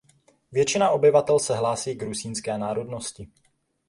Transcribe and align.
Většina 0.51 0.89
obyvatel 0.89 1.39
se 1.39 1.55
hlásí 1.55 1.95
k 1.95 2.03
rusínské 2.03 2.57
národnosti. 2.57 3.27